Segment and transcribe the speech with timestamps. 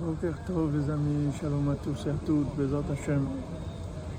[0.00, 3.26] Amis, Shalom à tous et à toutes, Bezat Hashem,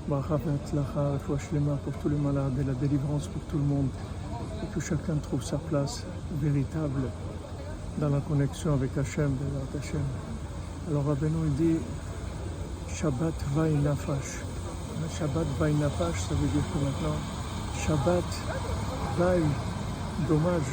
[0.06, 3.88] Bracha Ve'atzlacha, Refoua Shlema pour tous les malades et la délivrance pour tout le monde,
[4.62, 6.04] et que chacun trouve sa place
[6.42, 7.08] véritable
[7.98, 10.02] dans la connexion avec Hashem, Bezat Hashem.
[10.90, 11.78] Alors Rabbeinu il dit
[12.88, 14.40] Shabbat Vaï Nafash.
[15.18, 17.16] Shabbat Vaï Nafash, ça veut dire que maintenant,
[17.86, 18.24] Shabbat
[19.18, 19.42] Vaï,
[20.28, 20.72] dommage,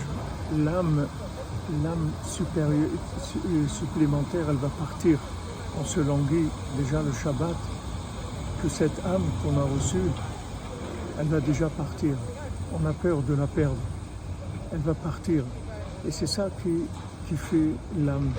[0.58, 1.08] l'âme
[1.84, 2.90] l'âme supérieure,
[3.68, 5.20] supplémentaire, elle va partir.
[5.80, 7.56] On se languit déjà le Shabbat,
[8.62, 10.10] que cette âme qu'on a reçue,
[11.20, 12.16] elle va déjà partir.
[12.74, 13.78] On a peur de la perdre.
[14.72, 15.44] Elle va partir.
[16.08, 18.32] Et c'est ça qui, fait l'âme.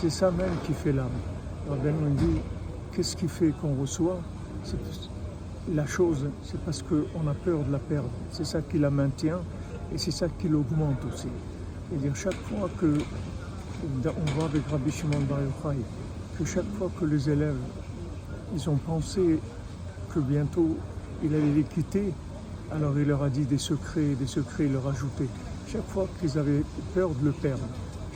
[0.00, 1.06] C'est ça même qui fait l'âme.
[1.68, 2.40] Rabbi nous dit,
[2.92, 4.18] qu'est-ce qui fait qu'on reçoit?
[5.72, 8.10] La chose, c'est parce qu'on a peur de la perdre.
[8.30, 9.40] C'est ça qui la maintient
[9.94, 11.28] et c'est ça qui l'augmente aussi.
[11.94, 12.98] C'est-à-dire chaque fois que,
[14.04, 15.38] on voit avec Rabbi Shimon Bar
[16.36, 17.54] que chaque fois que les élèves,
[18.52, 19.38] ils ont pensé
[20.12, 20.76] que bientôt
[21.22, 22.12] il allait les quitter,
[22.72, 25.28] alors il leur a dit des secrets, des secrets, il leur a ajouté.
[25.68, 26.64] Chaque fois qu'ils avaient
[26.94, 27.62] peur de le perdre,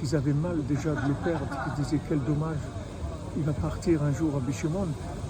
[0.00, 2.58] qu'ils avaient mal déjà de le perdre, qu'ils disaient quel dommage,
[3.36, 4.88] il va partir un jour à Shimon,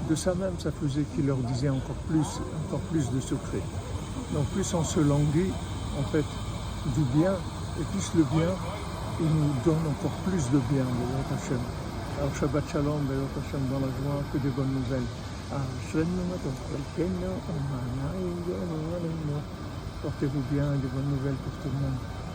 [0.09, 3.65] de ça même, ça faisait qu'il leur disait encore plus, encore plus de secrets.
[4.33, 5.53] Donc plus on se languit,
[5.99, 6.25] en fait,
[6.97, 7.35] du bien,
[7.81, 8.55] et plus le bien,
[9.21, 11.61] il nous donne encore plus de bien, Bézat Hashem.
[12.19, 15.07] Alors Shabbat Shalom, Bézat Hashem, dans la joie, que des bonnes nouvelles.
[20.03, 22.28] Portez-vous bien, des bonnes nouvelles pour tout le monde.